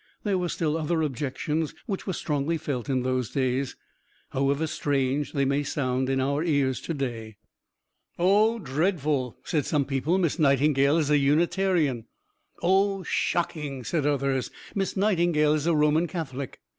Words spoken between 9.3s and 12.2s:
said some people; "Miss Nightingale is a Unitarian!"